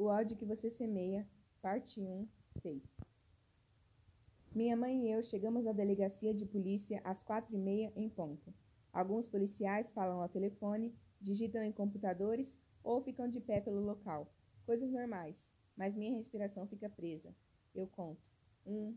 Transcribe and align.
O 0.00 0.06
ódio 0.06 0.34
que 0.34 0.46
você 0.46 0.70
semeia, 0.70 1.28
parte 1.60 2.00
1, 2.00 2.26
6. 2.62 2.82
Minha 4.54 4.74
mãe 4.74 5.04
e 5.04 5.10
eu 5.10 5.22
chegamos 5.22 5.66
à 5.66 5.72
delegacia 5.72 6.32
de 6.32 6.46
polícia 6.46 7.02
às 7.04 7.22
quatro 7.22 7.54
e 7.54 7.58
meia 7.58 7.92
em 7.94 8.08
ponto. 8.08 8.50
Alguns 8.94 9.26
policiais 9.26 9.90
falam 9.90 10.22
ao 10.22 10.28
telefone, 10.30 10.96
digitam 11.20 11.62
em 11.62 11.70
computadores 11.70 12.58
ou 12.82 13.02
ficam 13.02 13.28
de 13.28 13.40
pé 13.40 13.60
pelo 13.60 13.82
local. 13.82 14.32
Coisas 14.64 14.90
normais, 14.90 15.46
mas 15.76 15.94
minha 15.94 16.16
respiração 16.16 16.66
fica 16.66 16.88
presa. 16.88 17.36
Eu 17.74 17.86
conto. 17.86 18.26
Um, 18.66 18.96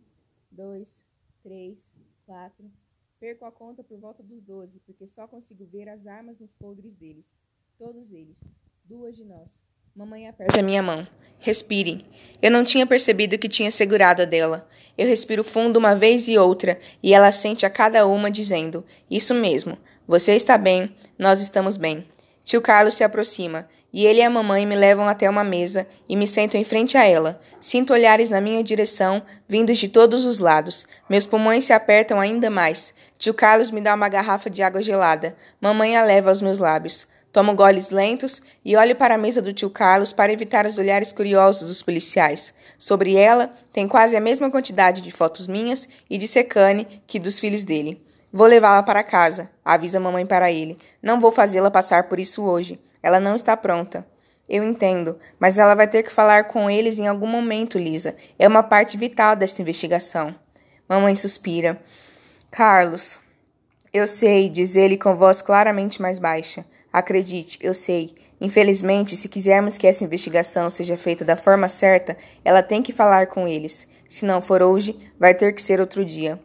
dois, 0.50 1.06
três, 1.42 2.00
quatro. 2.26 2.72
Perco 3.20 3.44
a 3.44 3.52
conta 3.52 3.84
por 3.84 4.00
volta 4.00 4.24
dos 4.24 4.42
doze, 4.42 4.80
porque 4.80 5.06
só 5.06 5.28
consigo 5.28 5.66
ver 5.66 5.90
as 5.90 6.08
armas 6.08 6.40
nos 6.40 6.56
coldres 6.56 6.96
deles. 6.96 7.36
Todos 7.78 8.14
eles. 8.14 8.42
Duas 8.86 9.18
de 9.18 9.26
nós. 9.26 9.66
Mamãe 9.96 10.28
aperta 10.28 10.60
minha 10.64 10.82
mão. 10.82 11.08
Respire. 11.38 12.00
Eu 12.42 12.50
não 12.50 12.64
tinha 12.64 12.84
percebido 12.84 13.38
que 13.38 13.48
tinha 13.48 13.70
segurado 13.70 14.24
a 14.24 14.26
dela. 14.26 14.68
Eu 14.98 15.08
respiro 15.08 15.44
fundo 15.44 15.78
uma 15.78 15.94
vez 15.94 16.28
e 16.28 16.36
outra, 16.36 16.80
e 17.04 17.14
ela 17.14 17.32
sente 17.32 17.64
a 17.64 17.70
cada 17.70 18.08
uma 18.08 18.32
dizendo: 18.32 18.84
Isso 19.08 19.36
mesmo. 19.36 19.78
Você 20.08 20.34
está 20.34 20.58
bem, 20.58 20.96
nós 21.16 21.42
estamos 21.42 21.78
bem. 21.78 22.08
Tio 22.44 22.60
Carlos 22.60 22.96
se 22.96 23.04
aproxima, 23.04 23.70
e 23.94 24.08
ele 24.08 24.18
e 24.18 24.24
a 24.24 24.32
mamãe 24.32 24.66
me 24.66 24.76
levam 24.76 25.08
até 25.08 25.30
uma 25.30 25.44
mesa 25.44 25.88
e 26.10 26.16
me 26.16 26.26
sentam 26.26 26.60
em 26.60 26.64
frente 26.64 26.98
a 26.98 27.06
ela. 27.06 27.40
Sinto 27.62 27.94
olhares 27.94 28.32
na 28.32 28.42
minha 28.42 28.64
direção, 28.64 29.22
vindos 29.48 29.78
de 29.78 29.88
todos 29.88 30.26
os 30.26 30.40
lados. 30.40 30.88
Meus 31.08 31.28
pulmões 31.28 31.66
se 31.66 31.72
apertam 31.72 32.20
ainda 32.20 32.50
mais. 32.50 32.96
Tio 33.20 33.36
Carlos 33.36 33.70
me 33.70 33.80
dá 33.80 33.94
uma 33.94 34.10
garrafa 34.10 34.50
de 34.50 34.64
água 34.64 34.82
gelada. 34.82 35.38
Mamãe 35.62 35.96
a 35.96 36.04
leva 36.04 36.30
aos 36.30 36.42
meus 36.42 36.58
lábios. 36.58 37.08
Tomo 37.34 37.56
goles 37.56 37.90
lentos 37.90 38.44
e 38.64 38.78
olho 38.78 38.96
para 38.96 39.16
a 39.16 39.18
mesa 39.18 39.42
do 39.42 39.52
tio 39.52 39.68
Carlos 39.68 40.14
para 40.14 40.32
evitar 40.32 40.68
os 40.68 40.78
olhares 40.78 41.12
curiosos 41.12 41.68
dos 41.68 41.82
policiais. 41.82 42.54
Sobre 42.78 43.16
ela 43.16 43.52
tem 43.72 43.88
quase 43.88 44.16
a 44.16 44.22
mesma 44.22 44.52
quantidade 44.52 45.02
de 45.02 45.10
fotos 45.10 45.48
minhas 45.48 45.90
e 46.08 46.20
de 46.20 46.28
Secane 46.28 47.02
que 47.08 47.20
dos 47.20 47.40
filhos 47.40 47.64
dele. 47.64 48.00
Vou 48.32 48.46
levá-la 48.46 48.84
para 48.84 49.04
casa, 49.04 49.50
avisa 49.66 50.00
mamãe 50.00 50.28
para 50.28 50.52
ele. 50.52 50.78
Não 51.02 51.20
vou 51.20 51.32
fazê-la 51.32 51.72
passar 51.72 52.04
por 52.04 52.20
isso 52.20 52.44
hoje. 52.44 52.80
Ela 53.02 53.20
não 53.20 53.36
está 53.36 53.58
pronta. 53.58 54.06
Eu 54.48 54.64
entendo, 54.64 55.18
mas 55.40 55.58
ela 55.58 55.74
vai 55.74 55.88
ter 55.88 56.04
que 56.04 56.14
falar 56.14 56.44
com 56.44 56.70
eles 56.70 57.00
em 57.00 57.08
algum 57.08 57.26
momento, 57.26 57.80
Lisa. 57.80 58.16
É 58.38 58.48
uma 58.48 58.62
parte 58.62 58.96
vital 58.96 59.36
desta 59.36 59.60
investigação. 59.60 60.36
Mamãe 60.88 61.16
suspira. 61.16 61.82
Carlos. 62.52 63.20
Eu 63.92 64.08
sei, 64.08 64.50
diz 64.50 64.76
ele 64.76 64.98
com 64.98 65.16
voz 65.16 65.42
claramente 65.42 66.00
mais 66.00 66.20
baixa. 66.20 66.64
Acredite, 66.94 67.58
eu 67.60 67.74
sei. 67.74 68.14
Infelizmente, 68.40 69.16
se 69.16 69.28
quisermos 69.28 69.80
que 69.80 69.88
essa 69.88 70.04
investigação 70.04 70.70
seja 70.70 70.96
feita 70.96 71.26
da 71.26 71.36
forma 71.36 71.68
certa, 71.68 72.16
ela 72.46 72.62
tem 72.62 72.84
que 72.84 72.94
falar 72.94 73.26
com 73.26 73.48
eles. 73.48 73.88
Se 74.08 74.26
não 74.26 74.44
for 74.44 74.62
hoje, 74.62 74.96
vai 75.20 75.34
ter 75.34 75.54
que 75.54 75.62
ser 75.62 75.80
outro 75.80 76.06
dia. 76.06 76.40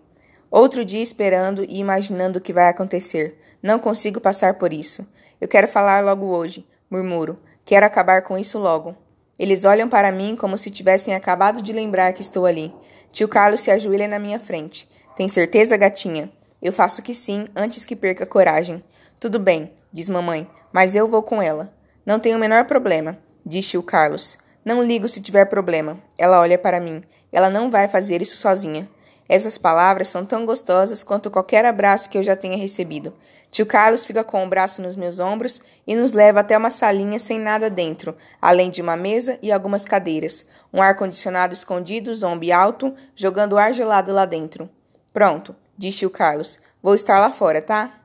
Outro 0.51 0.87
dia 0.87 1.03
esperando 1.03 1.63
e 1.63 1.79
imaginando 1.79 2.39
o 2.39 2.41
que 2.41 2.55
vai 2.55 2.71
acontecer. 2.71 3.37
Não 3.63 3.79
consigo 3.79 4.23
passar 4.23 4.55
por 4.55 4.73
isso. 4.73 5.07
Eu 5.39 5.47
quero 5.47 5.69
falar 5.69 6.03
logo 6.03 6.25
hoje, 6.25 6.67
murmuro. 6.91 7.39
Quero 7.67 7.85
acabar 7.85 8.23
com 8.23 8.39
isso 8.39 8.59
logo. 8.59 8.97
Eles 9.39 9.67
olham 9.67 9.89
para 9.89 10.11
mim 10.11 10.35
como 10.35 10.57
se 10.57 10.71
tivessem 10.71 11.15
acabado 11.15 11.61
de 11.61 11.75
lembrar 11.75 12.15
que 12.15 12.23
estou 12.23 12.47
ali. 12.47 12.75
Tio 13.13 13.29
Carlos 13.29 13.61
se 13.61 13.71
ajoelha 13.71 14.09
na 14.09 14.19
minha 14.19 14.41
frente. 14.41 14.89
Tem 15.15 15.29
certeza, 15.29 15.77
gatinha? 15.77 16.33
Eu 16.63 16.73
faço 16.73 17.03
que 17.03 17.15
sim, 17.15 17.47
antes 17.55 17.85
que 17.85 17.95
perca 17.95 18.25
coragem. 18.25 18.83
Tudo 19.21 19.41
bem, 19.41 19.73
diz 19.93 20.09
mamãe, 20.09 20.49
mas 20.73 20.95
eu 20.95 21.09
vou 21.09 21.25
com 21.25 21.43
ela. 21.43 21.73
Não 22.07 22.21
tenho 22.21 22.37
o 22.37 22.41
menor 22.41 22.67
problema, 22.67 23.19
disse 23.45 23.77
o 23.77 23.83
Carlos. 23.83 24.39
Não 24.65 24.81
ligo 24.81 25.09
se 25.09 25.21
tiver 25.21 25.47
problema. 25.47 25.99
Ela 26.17 26.39
olha 26.39 26.57
para 26.57 26.79
mim. 26.79 27.03
Ela 27.33 27.51
não 27.51 27.69
vai 27.69 27.89
fazer 27.89 28.23
isso 28.23 28.37
sozinha. 28.37 28.89
Essas 29.29 29.59
palavras 29.59 30.07
são 30.07 30.25
tão 30.25 30.47
gostosas 30.47 31.03
quanto 31.03 31.33
qualquer 31.33 31.65
abraço 31.65 32.09
que 32.09 32.17
eu 32.17 32.23
já 32.23 32.37
tenha 32.37 32.57
recebido. 32.57 33.13
Tio 33.51 33.67
Carlos 33.67 34.05
fica 34.05 34.23
com 34.23 34.45
o 34.45 34.49
braço 34.49 34.81
nos 34.81 34.95
meus 34.95 35.19
ombros 35.19 35.61
e 35.85 35.97
nos 35.97 36.13
leva 36.13 36.39
até 36.41 36.57
uma 36.57 36.71
salinha 36.71 37.19
sem 37.19 37.41
nada 37.41 37.69
dentro, 37.69 38.15
além 38.41 38.71
de 38.71 38.81
uma 38.81 38.97
mesa 38.97 39.37
e 39.43 39.51
algumas 39.51 39.85
cadeiras. 39.85 40.47
Um 40.73 40.81
ar-condicionado 40.81 41.53
escondido, 41.53 42.15
zombie 42.15 42.53
alto, 42.53 42.95
jogando 43.17 43.59
ar 43.59 43.75
gelado 43.75 44.13
lá 44.13 44.25
dentro. 44.25 44.71
Pronto, 45.13 45.57
disse 45.77 46.07
o 46.07 46.11
Carlos. 46.11 46.61
Vou 46.81 46.95
estar 46.95 47.19
lá 47.19 47.33
fora, 47.33 47.61
tá? 47.61 47.99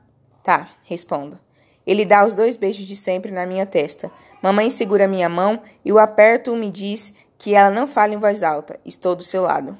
Tá, 0.44 0.68
respondo. 0.84 1.38
Ele 1.86 2.04
dá 2.04 2.24
os 2.24 2.34
dois 2.34 2.54
beijos 2.54 2.86
de 2.86 2.94
sempre 2.94 3.32
na 3.32 3.46
minha 3.46 3.64
testa. 3.64 4.12
Mamãe 4.42 4.70
segura 4.70 5.08
minha 5.08 5.28
mão 5.28 5.58
e 5.82 5.90
o 5.90 5.98
aperto 5.98 6.54
me 6.54 6.70
diz 6.70 7.14
que 7.38 7.54
ela 7.54 7.70
não 7.70 7.88
fala 7.88 8.12
em 8.12 8.18
voz 8.18 8.42
alta. 8.42 8.78
Estou 8.84 9.16
do 9.16 9.22
seu 9.22 9.40
lado. 9.42 9.76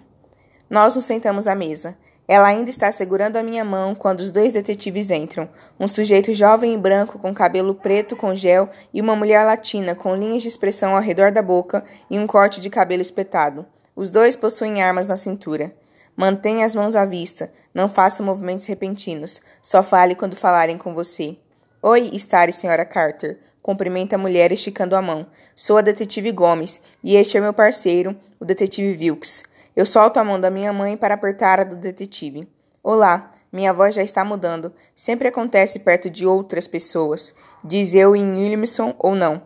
Nós 0.69 0.97
nos 0.97 1.04
sentamos 1.04 1.47
à 1.47 1.54
mesa. 1.54 1.94
Ela 2.26 2.48
ainda 2.48 2.70
está 2.70 2.91
segurando 2.91 3.36
a 3.36 3.42
minha 3.42 3.62
mão 3.62 3.94
quando 3.94 4.20
os 4.20 4.30
dois 4.30 4.53
detetives 4.53 5.10
entram. 5.10 5.47
Um 5.78 5.86
sujeito 5.86 6.32
jovem 6.32 6.72
e 6.72 6.78
branco 6.78 7.19
com 7.19 7.34
cabelo 7.34 7.74
preto 7.74 8.16
com 8.16 8.34
gel 8.34 8.66
e 8.92 9.03
uma 9.03 9.14
mulher 9.14 9.44
latina 9.44 9.94
com 9.94 10.14
linhas 10.14 10.41
de 10.41 10.48
expressão 10.48 10.97
ao 10.97 11.03
redor 11.03 11.30
da 11.30 11.42
boca 11.42 11.84
e 12.08 12.19
um 12.19 12.26
corte 12.26 12.58
de 12.62 12.70
cabelo 12.70 13.03
espetado. 13.03 13.66
Os 13.94 14.08
dois 14.08 14.34
possuem 14.34 14.82
armas 14.82 15.06
na 15.06 15.16
cintura. 15.16 15.74
Mantenha 16.16 16.64
as 16.64 16.75
mãos 16.75 16.94
à 16.94 17.04
vista. 17.04 17.52
Não 17.75 17.88
faça 17.88 18.22
movimentos 18.22 18.66
repentinos. 18.66 19.41
Só 19.60 19.82
fale 19.82 20.14
quando 20.14 20.36
falarem 20.36 20.78
com 20.78 20.94
você. 20.94 21.36
Oi, 21.82 22.10
Stare, 22.14 22.52
senhora 22.52 22.84
Carter. 22.84 23.38
Cumprimenta 23.60 24.16
a 24.16 24.19
mulher 24.19 24.53
esticando 24.53 24.94
a 24.94 25.03
mão. 25.03 25.26
Sou 25.56 25.76
a 25.76 25.80
detetive 25.80 26.30
Gomes 26.30 26.80
e 27.03 27.16
este 27.16 27.36
é 27.36 27.41
meu 27.41 27.53
parceiro, 27.53 28.14
o 28.41 28.44
detetive 28.44 28.97
Wilkes. 28.97 29.42
Eu 29.74 29.84
solto 29.84 30.19
a 30.19 30.24
mão 30.24 30.38
da 30.38 30.50
minha 30.50 30.72
mãe 30.72 30.97
para 30.97 31.14
apertar 31.14 31.58
a 31.58 31.64
do 31.64 31.74
detetive. 31.74 32.47
Olá, 32.82 33.32
minha 33.50 33.72
voz 33.72 33.94
já 33.94 34.03
está 34.03 34.24
mudando. 34.24 34.72
Sempre 34.94 35.28
acontece 35.28 35.78
perto 35.78 36.10
de 36.10 36.26
outras 36.26 36.69
pessoas. 36.69 37.34
Diz 37.64 37.94
eu 37.94 38.14
em 38.14 38.36
Williamson 38.36 38.94
ou 38.98 39.14
não. 39.14 39.42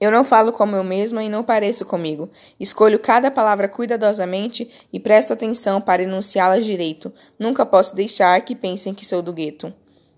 Eu 0.00 0.12
não 0.12 0.24
falo 0.24 0.52
como 0.52 0.76
eu 0.76 0.84
mesma 0.84 1.24
e 1.24 1.28
não 1.28 1.42
pareço 1.42 1.84
comigo. 1.84 2.30
Escolho 2.58 2.98
cada 2.98 3.30
palavra 3.30 3.68
cuidadosamente 3.68 4.70
e 4.92 5.00
presto 5.00 5.32
atenção 5.32 5.80
para 5.80 6.02
enunciá-las 6.02 6.64
direito. 6.64 7.12
Nunca 7.38 7.66
posso 7.66 7.96
deixar 7.96 8.40
que 8.42 8.54
pensem 8.54 8.94
que 8.94 9.04
sou 9.04 9.20
do 9.20 9.32
gueto. 9.32 9.72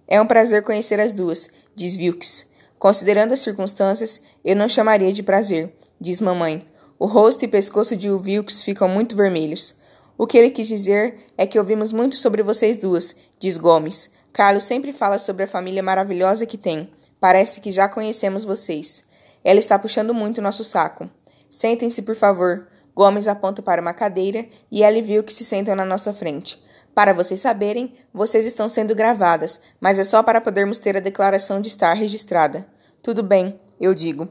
É 0.07 0.21
um 0.21 0.27
prazer 0.27 0.63
conhecer 0.63 1.01
as 1.01 1.13
duas, 1.13 1.49
diz 1.75 1.97
Wilkes. 1.97 2.47
Considerando 2.79 3.33
as 3.33 3.41
circunstâncias, 3.41 4.21
eu 4.45 4.57
não 4.57 4.69
chamaria 4.69 5.13
de 5.13 5.23
prazer, 5.23 5.73
diz 6.01 6.21
mamãe. 6.21 6.67
O 6.99 7.07
rosto 7.07 7.45
e 7.45 7.49
pescoço 7.49 7.97
de 7.97 8.11
Wilkes 8.11 8.63
ficam 8.63 8.89
muito 8.89 9.17
vermelhos. 9.17 9.75
O 10.19 10.27
que 10.27 10.37
ele 10.37 10.51
quis 10.51 10.69
dizer 10.69 11.17
é 11.39 11.47
que 11.47 11.59
ouvimos 11.59 11.93
muito 11.93 12.17
sobre 12.17 12.43
vocês 12.43 12.77
duas, 12.77 13.17
diz 13.39 13.57
Gomes. 13.57 14.11
Carlos 14.33 14.65
sempre 14.65 14.93
fala 14.93 15.19
sobre 15.19 15.45
a 15.45 15.49
família 15.49 15.83
maravilhosa 15.83 16.45
que 16.45 16.59
tem. 16.59 16.91
Parece 17.19 17.61
que 17.61 17.73
já 17.73 17.89
conhecemos 17.89 18.45
vocês. 18.45 19.03
Ela 19.45 19.59
está 19.59 19.79
puxando 19.79 20.15
muito 20.15 20.43
nosso 20.43 20.65
saco. 20.65 21.09
Sentem-se, 21.49 22.03
por 22.03 22.15
favor. 22.15 22.67
Gomes 22.95 23.29
aponta 23.29 23.63
para 23.63 23.81
uma 23.81 23.95
cadeira 23.95 24.45
e 24.71 24.83
ela 24.83 25.01
viu 25.01 25.23
que 25.25 25.33
se 25.33 25.45
sentam 25.45 25.75
na 25.75 25.85
nossa 25.85 26.13
frente. 26.13 26.63
Para 26.95 27.13
vocês 27.13 27.41
saberem, 27.41 27.95
vocês 28.13 28.45
estão 28.45 28.69
sendo 28.69 28.95
gravadas, 28.95 29.61
mas 29.81 29.99
é 29.99 30.05
só 30.05 30.23
para 30.23 30.41
podermos 30.41 30.79
ter 30.79 30.97
a 30.97 31.01
declaração 31.01 31.61
de 31.61 31.69
estar 31.69 31.95
registrada. 31.95 32.67
Tudo 33.03 33.23
bem, 33.23 33.59
eu 33.81 33.95
digo. 33.95 34.29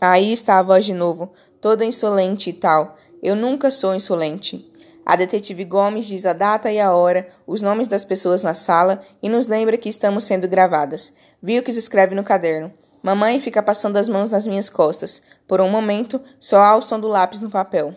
Aí 0.00 0.32
está 0.32 0.58
a 0.58 0.62
voz 0.62 0.84
de 0.84 0.94
novo, 0.94 1.32
toda 1.60 1.84
insolente 1.84 2.50
e 2.50 2.52
tal. 2.52 2.96
Eu 3.22 3.36
nunca 3.36 3.70
sou 3.70 3.94
insolente. 3.94 4.64
A 5.06 5.16
detetive 5.16 5.64
Gomes 5.64 6.06
diz 6.06 6.24
a 6.24 6.32
data 6.32 6.72
e 6.72 6.80
a 6.80 6.94
hora, 6.94 7.28
os 7.46 7.60
nomes 7.60 7.86
das 7.86 8.04
pessoas 8.04 8.42
na 8.42 8.54
sala 8.54 9.00
e 9.22 9.28
nos 9.28 9.46
lembra 9.46 9.76
que 9.76 9.88
estamos 9.88 10.24
sendo 10.24 10.48
gravadas. 10.48 11.12
Wilkes 11.42 11.76
escreve 11.76 12.14
no 12.14 12.24
caderno. 12.24 12.72
Mamãe 13.04 13.38
fica 13.38 13.62
passando 13.62 13.98
as 13.98 14.08
mãos 14.08 14.30
nas 14.30 14.46
minhas 14.46 14.70
costas. 14.70 15.20
Por 15.46 15.60
um 15.60 15.68
momento, 15.68 16.18
só 16.40 16.62
há 16.62 16.74
o 16.74 16.80
som 16.80 16.98
do 16.98 17.06
lápis 17.06 17.38
no 17.38 17.50
papel. 17.50 17.94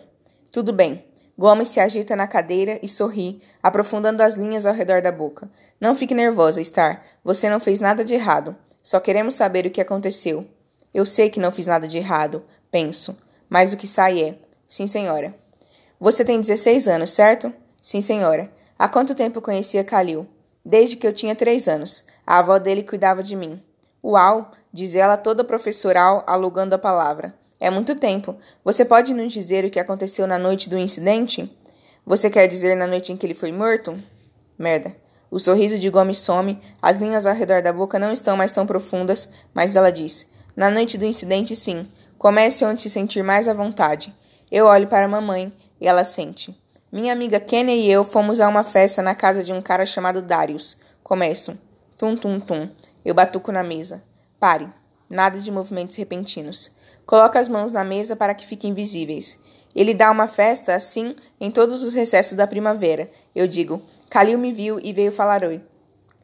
Tudo 0.52 0.70
bem. 0.70 1.02
Gomes 1.38 1.68
se 1.68 1.80
agita 1.80 2.14
na 2.14 2.26
cadeira 2.26 2.78
e 2.82 2.88
sorri, 2.88 3.40
aprofundando 3.62 4.22
as 4.22 4.34
linhas 4.34 4.66
ao 4.66 4.74
redor 4.74 5.00
da 5.00 5.10
boca. 5.10 5.50
Não 5.80 5.94
fique 5.94 6.14
nervosa, 6.14 6.62
Star. 6.62 7.02
Você 7.24 7.48
não 7.48 7.58
fez 7.58 7.80
nada 7.80 8.04
de 8.04 8.12
errado. 8.12 8.54
Só 8.82 9.00
queremos 9.00 9.34
saber 9.34 9.64
o 9.64 9.70
que 9.70 9.80
aconteceu. 9.80 10.46
Eu 10.92 11.06
sei 11.06 11.30
que 11.30 11.40
não 11.40 11.52
fiz 11.52 11.66
nada 11.66 11.88
de 11.88 11.96
errado, 11.96 12.42
penso. 12.70 13.16
Mas 13.48 13.72
o 13.72 13.78
que 13.78 13.86
sai 13.88 14.20
é: 14.20 14.38
Sim, 14.68 14.86
senhora. 14.86 15.34
Você 15.98 16.22
tem 16.22 16.38
16 16.38 16.86
anos, 16.86 17.08
certo? 17.08 17.50
Sim, 17.80 18.02
senhora. 18.02 18.52
Há 18.78 18.90
quanto 18.90 19.14
tempo 19.14 19.40
conhecia 19.40 19.82
Kalil? 19.82 20.26
Desde 20.66 20.96
que 20.96 21.06
eu 21.06 21.14
tinha 21.14 21.34
três 21.34 21.66
anos. 21.66 22.04
A 22.26 22.40
avó 22.40 22.58
dele 22.58 22.82
cuidava 22.82 23.22
de 23.22 23.34
mim. 23.34 23.58
Uau! 24.04 24.52
Diz 24.78 24.94
ela 24.94 25.16
toda 25.16 25.42
professoral, 25.42 26.22
alugando 26.24 26.72
a 26.72 26.78
palavra. 26.78 27.34
É 27.58 27.68
muito 27.68 27.96
tempo. 27.96 28.36
Você 28.64 28.84
pode 28.84 29.12
nos 29.12 29.32
dizer 29.32 29.64
o 29.64 29.70
que 29.70 29.80
aconteceu 29.80 30.24
na 30.24 30.38
noite 30.38 30.70
do 30.70 30.78
incidente? 30.78 31.50
Você 32.06 32.30
quer 32.30 32.46
dizer 32.46 32.76
na 32.76 32.86
noite 32.86 33.12
em 33.12 33.16
que 33.16 33.26
ele 33.26 33.34
foi 33.34 33.50
morto? 33.50 33.98
Merda. 34.56 34.94
O 35.32 35.40
sorriso 35.40 35.80
de 35.80 35.90
Gomes 35.90 36.18
some, 36.18 36.60
as 36.80 36.96
linhas 36.96 37.26
ao 37.26 37.34
redor 37.34 37.60
da 37.60 37.72
boca 37.72 37.98
não 37.98 38.12
estão 38.12 38.36
mais 38.36 38.52
tão 38.52 38.64
profundas, 38.64 39.28
mas 39.52 39.74
ela 39.74 39.90
diz: 39.90 40.30
Na 40.56 40.70
noite 40.70 40.96
do 40.96 41.04
incidente, 41.04 41.56
sim. 41.56 41.84
Comece 42.16 42.64
onde 42.64 42.80
se 42.80 42.88
sentir 42.88 43.24
mais 43.24 43.48
à 43.48 43.52
vontade. 43.52 44.14
Eu 44.50 44.66
olho 44.66 44.86
para 44.86 45.06
a 45.06 45.08
mamãe 45.08 45.52
e 45.80 45.88
ela 45.88 46.04
sente. 46.04 46.56
Minha 46.92 47.12
amiga 47.12 47.40
Kenya 47.40 47.74
e 47.74 47.90
eu 47.90 48.04
fomos 48.04 48.38
a 48.38 48.48
uma 48.48 48.62
festa 48.62 49.02
na 49.02 49.14
casa 49.14 49.42
de 49.42 49.52
um 49.52 49.60
cara 49.60 49.84
chamado 49.84 50.22
Darius. 50.22 50.76
Começo. 51.02 51.58
Tum, 51.98 52.14
tum, 52.14 52.38
tum. 52.38 52.70
Eu 53.04 53.12
batuco 53.12 53.50
na 53.50 53.64
mesa. 53.64 54.04
Pare. 54.40 54.68
Nada 55.10 55.40
de 55.40 55.50
movimentos 55.50 55.96
repentinos. 55.96 56.70
Coloca 57.04 57.40
as 57.40 57.48
mãos 57.48 57.72
na 57.72 57.82
mesa 57.82 58.14
para 58.14 58.34
que 58.34 58.46
fiquem 58.46 58.72
visíveis. 58.72 59.38
Ele 59.74 59.94
dá 59.94 60.10
uma 60.10 60.28
festa 60.28 60.74
assim 60.74 61.16
em 61.40 61.50
todos 61.50 61.82
os 61.82 61.94
recessos 61.94 62.36
da 62.36 62.46
primavera. 62.46 63.10
Eu 63.34 63.48
digo: 63.48 63.82
Calil 64.08 64.38
me 64.38 64.52
viu 64.52 64.78
e 64.78 64.92
veio 64.92 65.10
falar 65.10 65.42
oi. 65.42 65.60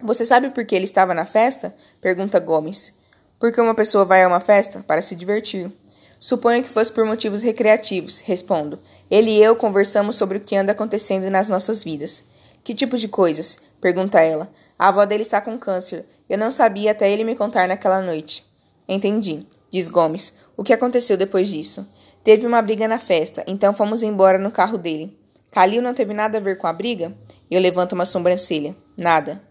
Você 0.01 0.25
sabe 0.25 0.51
por 0.51 0.65
que 0.65 0.75
ele 0.75 0.85
estava 0.85 1.13
na 1.15 1.25
festa? 1.25 1.75
Pergunta 2.01 2.39
Gomes. 2.39 2.95
Porque 3.41 3.61
uma 3.61 3.75
pessoa 3.75 4.05
vai 4.05 4.23
a 4.23 4.29
uma 4.29 4.41
festa 4.41 4.85
para 4.87 5.03
se 5.03 5.17
divertir. 5.17 5.73
Suponho 6.21 6.63
que 6.63 6.71
fosse 6.71 6.93
por 6.93 7.05
motivos 7.05 7.43
recreativos, 7.43 8.19
respondo. 8.21 8.81
Ele 9.11 9.31
e 9.31 9.43
eu 9.43 9.57
conversamos 9.57 10.17
sobre 10.17 10.39
o 10.39 10.41
que 10.41 10.57
anda 10.57 10.73
acontecendo 10.73 11.29
nas 11.31 11.49
nossas 11.49 11.83
vidas. 11.83 12.23
Que 12.63 12.75
tipo 12.75 12.97
de 12.97 13.09
coisas? 13.09 13.59
pergunta 13.81 14.21
ela. 14.21 14.51
A 14.79 14.89
avó 14.89 15.05
dele 15.05 15.23
está 15.23 15.41
com 15.41 15.59
câncer. 15.59 16.05
Eu 16.29 16.39
não 16.39 16.51
sabia 16.51 16.91
até 16.91 17.11
ele 17.11 17.25
me 17.25 17.37
contar 17.37 17.69
naquela 17.69 18.01
noite. 18.01 18.45
Entendi, 18.89 19.47
diz 19.73 19.89
Gomes. 19.89 20.35
O 20.57 20.65
que 20.65 20.73
aconteceu 20.73 21.17
depois 21.17 21.49
disso? 21.49 21.87
Teve 22.23 22.47
uma 22.47 22.63
briga 22.63 22.89
na 22.89 22.99
festa, 22.99 23.45
então 23.47 23.75
fomos 23.75 24.03
embora 24.03 24.39
no 24.39 24.51
carro 24.51 24.79
dele. 24.79 25.17
Calil 25.51 25.83
não 25.83 25.95
teve 25.95 26.13
nada 26.13 26.39
a 26.39 26.41
ver 26.41 26.57
com 26.57 26.67
a 26.67 26.73
briga? 26.73 27.15
Eu 27.51 27.61
levanto 27.61 27.93
uma 27.93 28.05
sobrancelha. 28.05 28.75
Nada. 28.97 29.43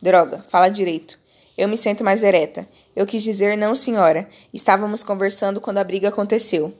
Droga, 0.00 0.44
fala 0.48 0.68
direito. 0.68 1.18
Eu 1.56 1.68
me 1.68 1.76
sento 1.76 2.04
mais 2.04 2.22
ereta. 2.22 2.68
Eu 2.94 3.06
quis 3.06 3.22
dizer 3.24 3.56
não, 3.56 3.74
senhora. 3.74 4.28
Estávamos 4.54 5.02
conversando 5.02 5.60
quando 5.60 5.78
a 5.78 5.84
briga 5.84 6.08
aconteceu. 6.08 6.72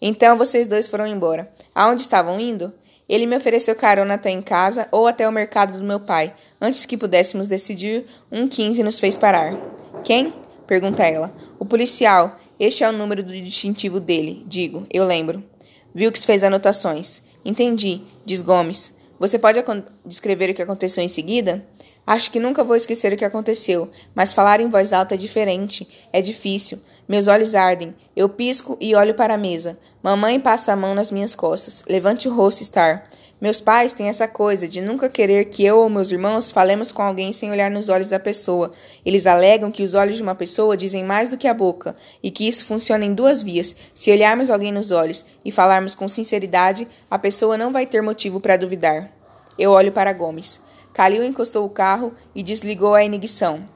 Então 0.00 0.36
vocês 0.36 0.66
dois 0.66 0.86
foram 0.86 1.06
embora. 1.06 1.50
Aonde 1.74 2.02
estavam 2.02 2.38
indo? 2.38 2.72
Ele 3.08 3.26
me 3.26 3.36
ofereceu 3.36 3.74
carona 3.76 4.14
até 4.14 4.30
em 4.30 4.42
casa 4.42 4.88
ou 4.90 5.06
até 5.06 5.28
o 5.28 5.32
mercado 5.32 5.78
do 5.78 5.84
meu 5.84 6.00
pai. 6.00 6.34
Antes 6.60 6.84
que 6.84 6.96
pudéssemos 6.96 7.46
decidir, 7.46 8.06
um 8.30 8.48
15 8.48 8.82
nos 8.82 8.98
fez 8.98 9.16
parar. 9.16 9.54
Quem? 10.04 10.32
pergunta 10.66 11.04
ela. 11.04 11.32
O 11.58 11.64
policial. 11.64 12.38
Este 12.58 12.82
é 12.82 12.88
o 12.88 12.92
número 12.92 13.22
do 13.22 13.32
distintivo 13.32 14.00
dele, 14.00 14.42
digo, 14.48 14.86
eu 14.90 15.04
lembro. 15.04 15.44
Wilkes 15.94 16.24
fez 16.24 16.42
anotações. 16.42 17.20
Entendi, 17.44 18.00
diz 18.24 18.40
Gomes. 18.42 18.94
Você 19.18 19.38
pode 19.38 19.62
descrever 20.04 20.50
o 20.50 20.54
que 20.54 20.62
aconteceu 20.62 21.04
em 21.04 21.08
seguida? 21.08 21.64
Acho 22.06 22.30
que 22.30 22.38
nunca 22.38 22.62
vou 22.62 22.76
esquecer 22.76 23.12
o 23.12 23.16
que 23.16 23.24
aconteceu, 23.24 23.90
mas 24.14 24.32
falar 24.32 24.60
em 24.60 24.68
voz 24.68 24.92
alta 24.92 25.14
é 25.14 25.18
diferente. 25.18 25.88
É 26.12 26.22
difícil. 26.22 26.78
Meus 27.08 27.28
olhos 27.28 27.54
ardem. 27.54 27.94
Eu 28.16 28.28
pisco 28.28 28.76
e 28.80 28.94
olho 28.94 29.14
para 29.14 29.34
a 29.34 29.38
mesa. 29.38 29.78
Mamãe 30.02 30.40
passa 30.40 30.72
a 30.72 30.76
mão 30.76 30.94
nas 30.94 31.10
minhas 31.10 31.34
costas. 31.34 31.84
Levante 31.88 32.28
o 32.28 32.34
rosto, 32.34 32.64
Star. 32.64 33.06
Meus 33.38 33.60
pais 33.60 33.92
têm 33.92 34.08
essa 34.08 34.26
coisa 34.26 34.66
de 34.66 34.80
nunca 34.80 35.10
querer 35.10 35.44
que 35.44 35.62
eu 35.62 35.78
ou 35.78 35.90
meus 35.90 36.10
irmãos 36.10 36.50
falemos 36.50 36.90
com 36.90 37.02
alguém 37.02 37.34
sem 37.34 37.50
olhar 37.50 37.70
nos 37.70 37.90
olhos 37.90 38.08
da 38.08 38.18
pessoa. 38.18 38.72
Eles 39.04 39.26
alegam 39.26 39.70
que 39.70 39.82
os 39.82 39.94
olhos 39.94 40.16
de 40.16 40.22
uma 40.22 40.34
pessoa 40.34 40.74
dizem 40.74 41.04
mais 41.04 41.28
do 41.28 41.36
que 41.36 41.46
a 41.46 41.52
boca 41.52 41.94
e 42.22 42.30
que 42.30 42.48
isso 42.48 42.64
funciona 42.64 43.04
em 43.04 43.12
duas 43.12 43.42
vias. 43.42 43.76
Se 43.94 44.10
olharmos 44.10 44.50
alguém 44.50 44.72
nos 44.72 44.90
olhos 44.90 45.24
e 45.44 45.52
falarmos 45.52 45.94
com 45.94 46.08
sinceridade, 46.08 46.88
a 47.10 47.18
pessoa 47.18 47.58
não 47.58 47.72
vai 47.72 47.84
ter 47.84 48.00
motivo 48.00 48.40
para 48.40 48.56
duvidar. 48.56 49.10
Eu 49.58 49.70
olho 49.70 49.92
para 49.92 50.14
Gomes. 50.14 50.58
Calil 50.94 51.22
encostou 51.22 51.66
o 51.66 51.70
carro 51.70 52.14
e 52.34 52.42
desligou 52.42 52.94
a 52.94 53.04
ignição. 53.04 53.75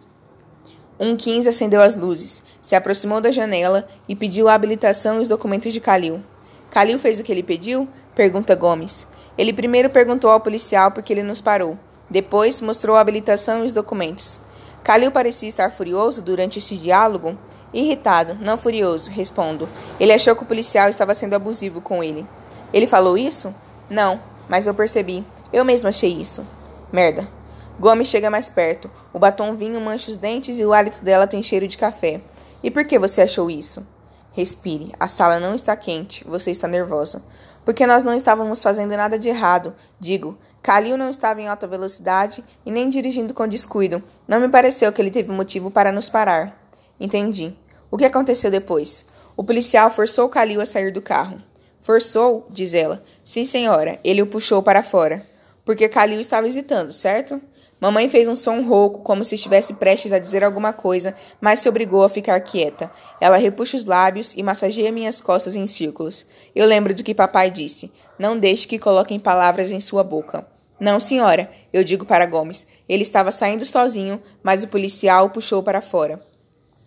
Um 1.03 1.17
15 1.17 1.49
acendeu 1.49 1.81
as 1.81 1.95
luzes, 1.95 2.43
se 2.61 2.77
aproximou 2.77 3.23
da 3.23 3.31
janela 3.31 3.89
e 4.07 4.15
pediu 4.15 4.51
a 4.51 4.55
habilitação 4.55 5.17
e 5.17 5.23
os 5.23 5.29
documentos 5.29 5.73
de 5.73 5.81
Calil. 5.81 6.23
Calil 6.71 6.99
fez 6.99 7.19
o 7.19 7.25
que 7.25 7.33
ele 7.33 7.43
pediu? 7.43 7.89
Pergunta 8.15 8.55
Gomes. 8.55 9.07
Ele 9.39 9.51
primeiro 9.51 9.89
perguntou 9.89 10.31
ao 10.31 10.41
policial 10.41 10.91
por 10.91 11.03
que 11.03 11.15
ele 11.15 11.23
nos 11.23 11.41
parou. 11.41 11.79
Depois 12.11 12.61
mostrou 12.61 12.97
a 12.97 13.01
habilitação 13.01 13.65
e 13.65 13.67
os 13.67 13.73
documentos. 13.73 14.39
Calil 14.85 15.11
parecia 15.11 15.49
estar 15.49 15.71
furioso 15.71 16.21
durante 16.21 16.59
esse 16.59 16.77
diálogo. 16.77 17.35
Irritado, 17.73 18.35
não 18.35 18.59
furioso, 18.59 19.11
respondo. 19.11 19.67
Ele 19.99 20.13
achou 20.13 20.37
que 20.37 20.43
o 20.43 20.47
policial 20.47 20.91
estava 20.91 21.15
sendo 21.15 21.33
abusivo 21.33 21.81
com 21.81 22.05
ele. 22.05 22.27
Ele 22.75 22.87
falou 22.87 23.17
isso? 23.17 23.55
Não, 23.89 24.21
mas 24.51 24.67
eu 24.67 24.75
percebi. 24.75 25.25
Eu 25.51 25.65
mesmo 25.65 25.89
achei 25.89 26.11
isso. 26.11 26.47
Merda. 26.93 27.40
Gomes 27.81 28.07
chega 28.07 28.31
mais 28.31 28.49
perto. 28.49 28.89
O 29.13 29.19
batom 29.19 29.55
vinho 29.55 29.81
mancha 29.81 30.13
os 30.13 30.17
dentes 30.17 30.61
e 30.61 30.65
o 30.65 30.73
hálito 30.73 31.03
dela 31.03 31.27
tem 31.27 31.43
cheiro 31.43 31.67
de 31.67 31.77
café. 31.77 32.21
E 32.63 32.71
por 32.71 32.85
que 32.85 32.99
você 32.99 33.23
achou 33.23 33.51
isso? 33.51 33.85
Respire. 34.31 34.93
A 35.01 35.09
sala 35.09 35.41
não 35.41 35.55
está 35.57 35.75
quente. 35.75 36.23
Você 36.29 36.53
está 36.53 36.69
nervosa 36.69 37.23
porque 37.65 37.87
nós 37.87 38.03
não 38.03 38.15
estávamos 38.15 38.63
fazendo 38.63 38.97
nada 38.97 39.19
de 39.19 39.29
errado. 39.29 39.75
Digo, 39.99 40.37
Kalil 40.63 40.97
não 40.97 41.11
estava 41.11 41.41
em 41.41 41.49
alta 41.49 41.67
velocidade 41.67 42.45
e 42.65 42.71
nem 42.71 42.89
dirigindo 42.89 43.35
com 43.35 43.47
descuido. 43.47 44.03
Não 44.27 44.41
me 44.41 44.49
pareceu 44.49 44.93
que 44.93 45.01
ele 45.01 45.11
teve 45.11 45.31
motivo 45.31 45.71
para 45.71 45.93
nos 45.93 46.09
parar. 46.09 46.61
Entendi. 46.99 47.55
O 47.91 47.97
que 47.97 48.05
aconteceu 48.05 48.51
depois? 48.51 49.05
O 49.37 49.45
policial 49.45 49.91
forçou 49.91 50.29
Kalil 50.29 50.61
a 50.61 50.67
sair 50.67 50.93
do 50.93 51.03
carro. 51.03 51.41
Forçou? 51.81 52.47
diz 52.51 52.75
ela. 52.75 53.03
Sim, 53.25 53.45
senhora. 53.45 53.99
Ele 54.05 54.23
o 54.23 54.27
puxou 54.27 54.63
para 54.63 54.83
fora. 54.83 55.27
Porque 55.65 55.89
Kalil 55.89 56.21
estava 56.21 56.47
hesitando, 56.47 56.93
certo? 56.93 57.41
Mamãe 57.81 58.11
fez 58.11 58.29
um 58.29 58.37
som 58.37 58.61
rouco, 58.61 59.01
como 59.01 59.25
se 59.25 59.37
estivesse 59.37 59.73
prestes 59.75 60.13
a 60.13 60.19
dizer 60.19 60.45
alguma 60.45 60.71
coisa, 60.71 61.15
mas 61.41 61.61
se 61.61 61.69
obrigou 61.69 62.05
a 62.05 62.11
ficar 62.11 62.39
quieta. 62.41 62.91
Ela 63.19 63.39
repuxa 63.39 63.77
os 63.77 63.87
lábios 63.87 64.35
e 64.37 64.43
massageia 64.43 64.93
minhas 64.93 65.21
costas 65.21 65.57
em 65.57 65.67
círculos. 65.67 66.27
Eu 66.55 66.67
lembro 66.67 66.95
do 66.95 67.03
que 67.03 67.15
papai 67.15 67.51
disse: 67.51 67.91
Não 68.19 68.39
deixe 68.39 68.69
que 68.69 68.79
coloquem 68.79 69.19
palavras 69.19 69.73
em 69.73 69.81
sua 69.81 70.05
boca. 70.05 70.47
Não, 70.79 71.01
senhora, 71.01 71.51
eu 71.73 71.83
digo 71.83 72.05
para 72.05 72.27
Gomes. 72.27 72.67
Ele 72.89 73.03
estava 73.03 73.31
saindo 73.31 73.65
sozinho, 73.65 74.21
mas 74.43 74.63
o 74.63 74.69
policial 74.69 75.27
o 75.27 75.31
puxou 75.31 75.63
para 75.63 75.81
fora. 75.81 76.21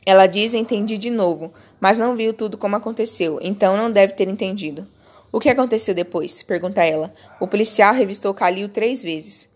Ela 0.06 0.28
diz 0.28 0.54
entendi 0.54 0.98
de 0.98 1.10
novo, 1.10 1.54
mas 1.80 1.98
não 1.98 2.16
viu 2.16 2.34
tudo 2.34 2.57
como 2.57 2.75
aconteceu, 2.75 3.39
então 3.42 3.78
não 3.78 3.92
deve 3.92 4.13
ter 4.13 4.28
entendido. 4.28 4.86
O 5.31 5.39
que 5.39 5.50
aconteceu 5.50 5.96
depois? 5.96 6.44
pergunta 6.44 6.84
ela. 6.84 7.13
O 7.39 7.48
policial 7.48 7.94
revistou 7.94 8.34
Calil 8.34 8.69
três 8.69 9.01
vezes. 9.01 9.52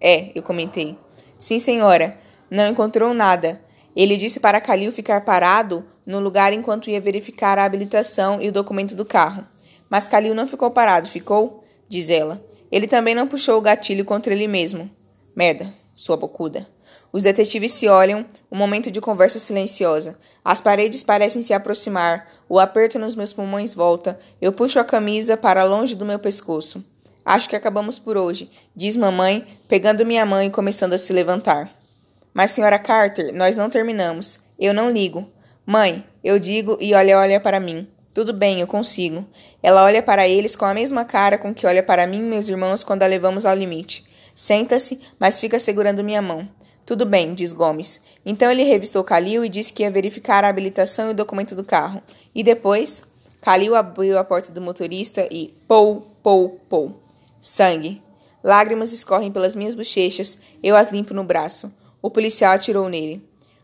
É, 0.00 0.30
eu 0.34 0.42
comentei. 0.42 0.98
Sim, 1.38 1.58
senhora. 1.58 2.18
Não 2.50 2.68
encontrou 2.68 3.14
nada. 3.14 3.60
Ele 3.94 4.16
disse 4.16 4.40
para 4.40 4.60
Calil 4.60 4.92
ficar 4.92 5.24
parado 5.24 5.84
no 6.06 6.20
lugar 6.20 6.52
enquanto 6.52 6.90
ia 6.90 7.00
verificar 7.00 7.58
a 7.58 7.64
habilitação 7.64 8.40
e 8.40 8.48
o 8.48 8.52
documento 8.52 8.94
do 8.94 9.04
carro. 9.04 9.46
Mas 9.88 10.08
Calil 10.08 10.34
não 10.34 10.46
ficou 10.46 10.70
parado, 10.70 11.08
ficou? 11.08 11.64
Diz 11.88 12.10
ela. 12.10 12.44
Ele 12.70 12.86
também 12.86 13.14
não 13.14 13.26
puxou 13.26 13.58
o 13.58 13.60
gatilho 13.60 14.04
contra 14.04 14.32
ele 14.32 14.46
mesmo. 14.46 14.90
Merda, 15.34 15.74
sua 15.94 16.16
bocuda. 16.16 16.66
Os 17.12 17.24
detetives 17.24 17.72
se 17.72 17.88
olham, 17.88 18.24
um 18.50 18.56
momento 18.56 18.90
de 18.90 19.00
conversa 19.00 19.38
silenciosa. 19.38 20.16
As 20.44 20.60
paredes 20.60 21.02
parecem 21.02 21.42
se 21.42 21.52
aproximar, 21.52 22.28
o 22.48 22.60
aperto 22.60 22.98
nos 22.98 23.16
meus 23.16 23.32
pulmões 23.32 23.74
volta. 23.74 24.18
Eu 24.40 24.52
puxo 24.52 24.78
a 24.78 24.84
camisa 24.84 25.36
para 25.36 25.64
longe 25.64 25.96
do 25.96 26.06
meu 26.06 26.20
pescoço. 26.20 26.84
Acho 27.30 27.48
que 27.48 27.54
acabamos 27.54 27.96
por 27.96 28.16
hoje, 28.16 28.50
diz 28.74 28.96
mamãe, 28.96 29.46
pegando 29.68 30.04
minha 30.04 30.26
mãe 30.26 30.48
e 30.48 30.50
começando 30.50 30.94
a 30.94 30.98
se 30.98 31.12
levantar. 31.12 31.72
Mas, 32.34 32.50
senhora 32.50 32.76
Carter, 32.76 33.32
nós 33.32 33.54
não 33.54 33.70
terminamos. 33.70 34.40
Eu 34.58 34.74
não 34.74 34.90
ligo. 34.90 35.30
Mãe, 35.64 36.04
eu 36.24 36.40
digo 36.40 36.76
e 36.80 36.92
olha, 36.92 37.16
olha 37.16 37.38
para 37.38 37.60
mim. 37.60 37.86
Tudo 38.12 38.32
bem, 38.32 38.58
eu 38.58 38.66
consigo. 38.66 39.24
Ela 39.62 39.84
olha 39.84 40.02
para 40.02 40.26
eles 40.26 40.56
com 40.56 40.64
a 40.64 40.74
mesma 40.74 41.04
cara 41.04 41.38
com 41.38 41.54
que 41.54 41.68
olha 41.68 41.84
para 41.84 42.04
mim 42.04 42.16
e 42.16 42.28
meus 42.28 42.48
irmãos 42.48 42.82
quando 42.82 43.04
a 43.04 43.06
levamos 43.06 43.46
ao 43.46 43.54
limite. 43.54 44.04
Senta-se, 44.34 44.98
mas 45.16 45.38
fica 45.38 45.60
segurando 45.60 46.02
minha 46.02 46.20
mão. 46.20 46.48
Tudo 46.84 47.06
bem, 47.06 47.32
diz 47.32 47.52
Gomes. 47.52 48.00
Então 48.26 48.50
ele 48.50 48.64
revistou 48.64 49.04
Calil 49.04 49.44
e 49.44 49.48
disse 49.48 49.72
que 49.72 49.84
ia 49.84 49.90
verificar 49.92 50.42
a 50.42 50.48
habilitação 50.48 51.06
e 51.06 51.10
o 51.12 51.14
documento 51.14 51.54
do 51.54 51.62
carro. 51.62 52.02
E 52.34 52.42
depois, 52.42 53.04
Calil 53.40 53.76
abriu 53.76 54.18
a 54.18 54.24
porta 54.24 54.50
do 54.50 54.60
motorista 54.60 55.28
e 55.30 55.54
pou, 55.68 56.08
pou, 56.24 56.60
pou. 56.68 56.99
Sangue. 57.40 58.02
Lágrimas 58.44 58.92
escorrem 58.92 59.32
pelas 59.32 59.54
minhas 59.54 59.74
bochechas, 59.74 60.38
eu 60.62 60.76
as 60.76 60.92
limpo 60.92 61.14
no 61.14 61.24
braço. 61.24 61.72
O 62.02 62.10
policial 62.10 62.52
atirou 62.52 62.88
nele. 62.88 63.22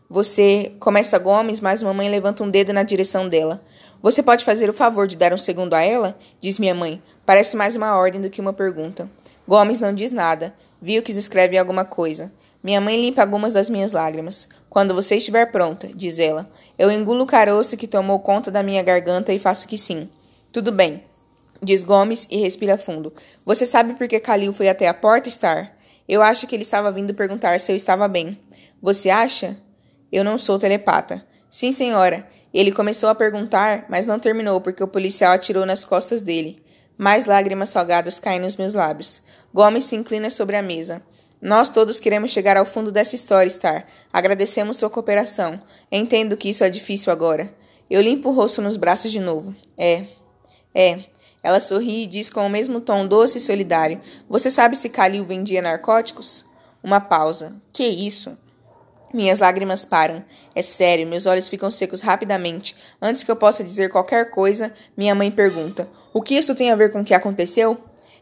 Você. 0.09 0.71
Começa 0.79 1.19
Gomes, 1.19 1.59
mas 1.59 1.83
mamãe 1.83 2.09
levanta 2.09 2.43
um 2.43 2.49
dedo 2.49 2.71
na 2.73 2.83
direção 2.83 3.27
dela. 3.27 3.61
Você 4.01 4.23
pode 4.23 4.45
fazer 4.45 4.69
o 4.69 4.73
favor 4.73 5.07
de 5.07 5.17
dar 5.17 5.33
um 5.33 5.37
segundo 5.37 5.73
a 5.73 5.81
ela? 5.81 6.17
Diz 6.39 6.59
minha 6.59 6.73
mãe. 6.73 7.01
Parece 7.25 7.57
mais 7.57 7.75
uma 7.75 7.95
ordem 7.95 8.21
do 8.21 8.29
que 8.29 8.39
uma 8.39 8.53
pergunta. 8.53 9.09
Gomes 9.47 9.79
não 9.79 9.93
diz 9.93 10.11
nada. 10.11 10.53
Viu 10.81 11.01
que 11.01 11.11
escreve 11.11 11.57
alguma 11.57 11.83
coisa. 11.83 12.31
Minha 12.63 12.79
mãe 12.79 12.99
limpa 12.99 13.21
algumas 13.21 13.53
das 13.53 13.69
minhas 13.69 13.91
lágrimas. 13.91 14.47
Quando 14.69 14.93
você 14.93 15.17
estiver 15.17 15.51
pronta, 15.51 15.89
diz 15.93 16.19
ela. 16.19 16.49
Eu 16.77 16.91
engulo 16.91 17.23
o 17.23 17.27
caroço 17.27 17.75
que 17.75 17.87
tomou 17.87 18.19
conta 18.19 18.49
da 18.51 18.63
minha 18.63 18.83
garganta 18.83 19.33
e 19.33 19.39
faço 19.39 19.67
que 19.67 19.77
sim. 19.77 20.09
Tudo 20.53 20.71
bem. 20.71 21.03
Diz 21.61 21.83
Gomes 21.83 22.27
e 22.29 22.37
respira 22.37 22.77
fundo. 22.77 23.11
Você 23.45 23.65
sabe 23.65 23.93
por 23.93 24.07
que 24.07 24.19
Kalil 24.19 24.53
foi 24.53 24.69
até 24.69 24.87
a 24.87 24.93
porta, 24.93 25.29
Star? 25.29 25.75
Eu 26.07 26.21
acho 26.21 26.47
que 26.47 26.55
ele 26.55 26.63
estava 26.63 26.91
vindo 26.91 27.13
perguntar 27.13 27.59
se 27.59 27.71
eu 27.71 27.75
estava 27.75 28.07
bem. 28.07 28.39
Você 28.81 29.09
acha? 29.09 29.57
Eu 30.11 30.23
não 30.23 30.37
sou 30.37 30.57
telepata. 30.59 31.23
Sim, 31.49 31.71
senhora. 31.71 32.27
Ele 32.53 32.71
começou 32.71 33.09
a 33.09 33.15
perguntar, 33.15 33.85
mas 33.89 34.05
não 34.05 34.19
terminou 34.19 34.61
porque 34.61 34.83
o 34.83 34.87
policial 34.87 35.33
atirou 35.33 35.65
nas 35.65 35.83
costas 35.83 36.21
dele. 36.21 36.61
Mais 36.97 37.25
lágrimas 37.25 37.69
salgadas 37.69 38.19
caem 38.19 38.39
nos 38.39 38.55
meus 38.55 38.73
lábios. 38.73 39.21
Gomes 39.53 39.83
se 39.83 39.95
inclina 39.95 40.29
sobre 40.29 40.55
a 40.55 40.61
mesa. 40.61 41.01
Nós 41.41 41.69
todos 41.69 41.99
queremos 41.99 42.31
chegar 42.31 42.57
ao 42.57 42.65
fundo 42.65 42.91
dessa 42.91 43.15
história, 43.15 43.49
Star. 43.49 43.85
Agradecemos 44.11 44.77
sua 44.77 44.89
cooperação. 44.89 45.61
Entendo 45.91 46.37
que 46.37 46.49
isso 46.49 46.63
é 46.63 46.69
difícil 46.69 47.11
agora. 47.11 47.53
Eu 47.89 48.01
limpo 48.01 48.29
o 48.29 48.33
rosto 48.33 48.61
nos 48.61 48.77
braços 48.77 49.11
de 49.11 49.19
novo. 49.19 49.55
É. 49.77 50.07
É. 50.73 51.03
Ela 51.47 51.61
sorri 51.61 52.03
e 52.03 52.07
diz 52.07 52.29
com 52.29 52.45
o 52.45 52.49
mesmo 52.49 52.81
tom 52.81 53.07
doce 53.07 53.37
e 53.37 53.39
solidário: 53.39 54.01
Você 54.29 54.49
sabe 54.49 54.75
se 54.75 54.89
Kalil 54.89 55.23
vendia 55.23 55.61
narcóticos? 55.61 56.43
Uma 56.83 56.99
pausa. 56.99 57.55
Que 57.71 57.85
isso? 57.85 58.37
Minhas 59.13 59.39
lágrimas 59.39 59.85
param. 59.85 60.25
É 60.53 60.61
sério, 60.61 61.07
meus 61.07 61.25
olhos 61.25 61.47
ficam 61.47 61.71
secos 61.71 62.01
rapidamente. 62.01 62.75
Antes 63.01 63.23
que 63.23 63.31
eu 63.31 63.35
possa 63.37 63.63
dizer 63.63 63.89
qualquer 63.89 64.29
coisa, 64.29 64.73
minha 64.97 65.15
mãe 65.15 65.31
pergunta: 65.31 65.87
O 66.13 66.21
que 66.21 66.35
isso 66.35 66.53
tem 66.53 66.69
a 66.69 66.75
ver 66.75 66.91
com 66.91 66.99
o 66.99 67.05
que 67.05 67.13
aconteceu? 67.13 67.77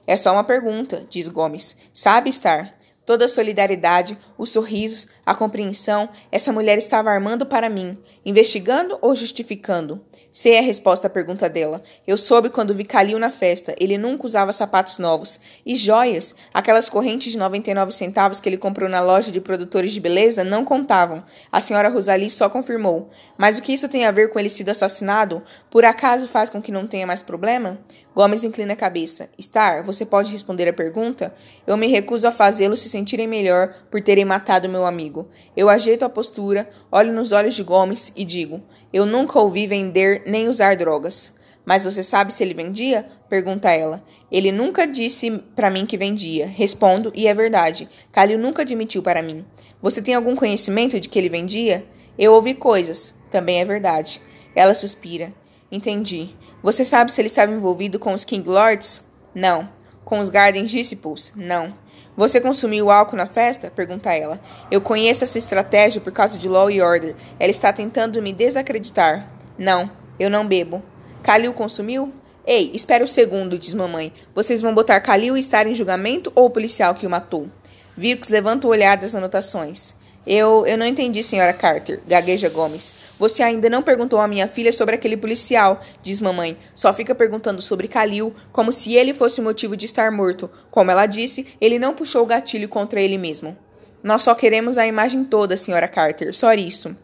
É 0.06 0.16
só 0.16 0.32
uma 0.32 0.44
pergunta, 0.44 1.04
diz 1.10 1.28
Gomes. 1.28 1.76
Sabe, 1.92 2.32
Star? 2.32 2.75
Toda 3.06 3.26
a 3.26 3.28
solidariedade, 3.28 4.18
os 4.36 4.50
sorrisos, 4.50 5.08
a 5.24 5.36
compreensão, 5.36 6.10
essa 6.32 6.52
mulher 6.52 6.78
estava 6.78 7.12
armando 7.12 7.46
para 7.46 7.70
mim, 7.70 7.96
investigando 8.26 8.98
ou 9.00 9.16
justificando? 9.16 10.04
Sei 10.32 10.58
a 10.58 10.62
resposta 10.62 11.08
à 11.08 11.10
pergunta 11.10 11.48
dela. 11.48 11.82
Eu 12.06 12.18
soube 12.18 12.50
quando 12.50 12.74
vi 12.74 12.84
Calil 12.84 13.18
na 13.18 13.30
festa. 13.30 13.74
Ele 13.80 13.98
nunca 13.98 14.26
usava 14.26 14.52
sapatos 14.52 14.98
novos. 14.98 15.40
E 15.66 15.76
joias, 15.76 16.36
aquelas 16.54 16.90
correntes 16.90 17.32
de 17.32 17.38
99 17.38 17.94
centavos 17.94 18.42
que 18.42 18.50
ele 18.50 18.58
comprou 18.58 18.90
na 18.90 19.02
loja 19.02 19.32
de 19.32 19.40
produtores 19.40 19.94
de 19.94 20.00
beleza, 20.02 20.44
não 20.44 20.66
contavam. 20.66 21.24
A 21.52 21.62
senhora 21.62 21.90
Rosalie 21.90 22.30
só 22.30 22.50
confirmou. 22.50 23.10
Mas 23.38 23.58
o 23.58 23.62
que 23.62 23.74
isso 23.74 23.88
tem 23.88 24.06
a 24.06 24.12
ver 24.12 24.30
com 24.30 24.40
ele 24.40 24.50
sido 24.50 24.70
assassinado? 24.70 25.42
Por 25.70 25.86
acaso 25.86 26.28
faz 26.28 26.50
com 26.50 26.62
que 26.62 26.72
não 26.72 26.88
tenha 26.88 27.08
mais 27.08 27.22
problema? 27.22 27.80
Gomes 28.14 28.44
inclina 28.44 28.74
a 28.74 28.78
cabeça. 28.78 29.30
Star, 29.40 29.84
você 29.84 30.06
pode 30.06 30.32
responder 30.32 30.68
a 30.68 30.74
pergunta? 30.74 31.34
Eu 31.68 31.78
me 31.78 31.88
recuso 31.88 32.28
a 32.28 32.32
fazê-lo 32.32 32.76
se 32.78 32.90
sentirem 32.96 33.28
melhor 33.28 33.74
por 33.92 34.02
terem 34.02 34.24
matado 34.24 34.70
meu 34.70 34.86
amigo. 34.86 35.28
Eu 35.56 35.68
ajeito 35.68 36.06
a 36.06 36.10
postura, 36.10 36.70
olho 36.90 37.12
nos 37.12 37.34
olhos 37.34 37.54
de 37.54 37.62
Gomes 37.62 38.14
e 38.16 38.24
digo: 38.24 38.62
Eu 38.94 39.06
nunca 39.06 39.38
ouvi 39.38 39.68
vender 39.68 40.24
nem 40.26 40.48
usar 40.48 40.78
drogas. 40.78 41.34
Mas 41.66 41.84
você 41.84 42.02
sabe 42.02 42.32
se 42.32 42.44
ele 42.44 42.54
vendia? 42.54 43.06
Pergunta 43.28 43.72
ela. 43.72 44.04
Ele 44.32 44.52
nunca 44.52 44.86
disse 44.86 45.32
para 45.56 45.72
mim 45.72 45.86
que 45.86 45.98
vendia. 45.98 46.46
Respondo, 46.46 47.12
e 47.16 47.28
é 47.28 47.34
verdade. 47.34 47.90
Calil 48.12 48.38
nunca 48.38 48.62
admitiu 48.62 49.02
para 49.02 49.24
mim. 49.24 49.44
Você 49.82 50.02
tem 50.02 50.14
algum 50.14 50.36
conhecimento 50.36 51.00
de 51.00 51.10
que 51.10 51.18
ele 51.18 51.28
vendia? 51.28 51.86
Eu 52.18 52.34
ouvi 52.34 52.54
coisas. 52.54 53.16
Também 53.32 53.60
é 53.60 53.66
verdade. 53.66 54.22
Ela 54.56 54.76
suspira. 54.76 55.34
Entendi. 55.72 56.30
Você 56.62 56.86
sabe 56.86 57.12
se 57.12 57.20
ele 57.20 57.28
estava 57.28 57.52
envolvido 57.52 57.98
com 58.00 58.14
os 58.14 58.24
King 58.24 58.48
Lords? 58.48 59.04
Não. 59.34 59.68
Com 60.06 60.20
os 60.20 60.30
Garden 60.30 60.66
Disciples? 60.66 61.34
Não. 61.36 61.74
Você 62.18 62.40
consumiu 62.40 62.90
álcool 62.90 63.18
na 63.18 63.28
festa? 63.28 63.70
Pergunta 63.70 64.14
ela. 64.14 64.40
Eu 64.72 64.80
conheço 64.80 65.26
essa 65.26 65.38
estratégia 65.38 66.00
por 66.00 66.14
causa 66.14 66.38
de 66.38 66.48
Law 66.48 66.72
e 66.72 66.82
Order. 66.82 67.14
Ela 67.38 67.52
está 67.52 67.74
tentando 67.74 68.22
me 68.22 68.32
desacreditar. 68.32 69.30
Não, 69.58 69.92
eu 70.18 70.30
não 70.30 70.48
bebo. 70.48 70.82
Kalil 71.22 71.52
consumiu? 71.54 72.14
Ei, 72.48 72.72
espere 72.74 73.04
um 73.04 73.08
segundo, 73.08 73.60
diz 73.60 73.74
mamãe. 73.74 74.14
Vocês 74.34 74.62
vão 74.62 74.74
botar 74.74 75.02
Kalil 75.02 75.36
estar 75.36 75.68
em 75.68 75.74
julgamento 75.74 76.32
ou 76.36 76.46
o 76.46 76.50
policial 76.50 76.96
que 76.96 77.06
o 77.06 77.10
matou? 77.10 77.50
Vilks 77.98 78.30
levanta 78.30 78.68
o 78.68 78.70
olhar 78.70 78.96
das 78.96 79.14
anotações. 79.14 79.94
Eu, 80.26 80.66
eu 80.66 80.78
não 80.78 80.86
entendi, 80.86 81.22
senhora 81.22 81.54
Carter, 81.54 82.02
gagueja 82.08 82.50
Gomes. 82.50 82.94
Você 83.20 83.44
ainda 83.44 83.70
não 83.70 83.84
perguntou 83.84 84.20
à 84.20 84.28
minha 84.28 84.48
filha 84.48 84.72
sobre 84.72 84.96
aquele 84.96 85.16
policial, 85.16 85.80
diz 86.02 86.20
mamãe. 86.20 86.58
Só 86.74 86.92
fica 86.94 87.14
perguntando 87.14 87.62
sobre 87.62 87.88
Kalil, 87.88 88.34
como 88.52 88.72
se 88.72 88.96
ele 88.96 89.14
fosse 89.14 89.40
o 89.40 89.44
motivo 89.44 89.78
de 89.78 89.86
estar 89.86 90.12
morto. 90.12 90.50
Como 90.72 90.90
ela 90.90 91.06
disse, 91.06 91.46
ele 91.62 91.78
não 91.78 91.94
puxou 91.94 92.24
o 92.24 92.26
gatilho 92.26 92.68
contra 92.68 93.00
ele 93.00 93.18
mesmo. 93.18 93.56
Nós 94.04 94.24
só 94.24 94.34
queremos 94.36 94.78
a 94.78 94.86
imagem 94.86 95.24
toda, 95.24 95.58
senhora 95.58 95.88
Carter, 95.88 96.34
só 96.34 96.54
isso. 96.54 96.96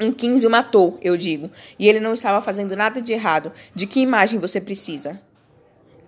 Um 0.00 0.12
15 0.12 0.46
o 0.46 0.50
matou, 0.50 0.98
eu 1.00 1.16
digo, 1.16 1.50
e 1.78 1.88
ele 1.88 2.00
não 2.00 2.14
estava 2.14 2.40
fazendo 2.42 2.76
nada 2.76 3.00
de 3.00 3.12
errado. 3.12 3.52
De 3.74 3.86
que 3.86 4.00
imagem 4.00 4.40
você 4.40 4.60
precisa? 4.60 5.20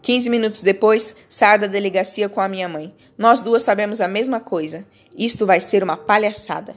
Quinze 0.02 0.30
minutos 0.30 0.62
depois, 0.62 1.14
saio 1.28 1.60
da 1.60 1.66
delegacia 1.66 2.28
com 2.28 2.40
a 2.40 2.48
minha 2.48 2.68
mãe. 2.68 2.94
Nós 3.16 3.40
duas 3.40 3.62
sabemos 3.62 4.00
a 4.00 4.08
mesma 4.08 4.40
coisa. 4.40 4.86
Isto 5.16 5.46
vai 5.46 5.60
ser 5.60 5.82
uma 5.82 5.96
palhaçada. 5.96 6.74